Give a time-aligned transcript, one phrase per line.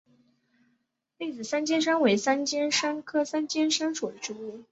[1.19, 4.59] 篦子三尖杉为三尖杉科三尖杉属的植物。